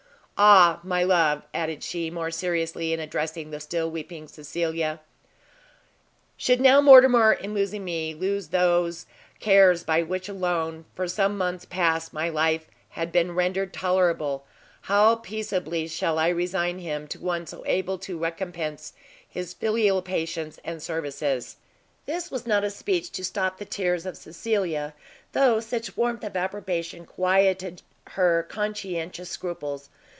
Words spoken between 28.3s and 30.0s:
conscientious scruples.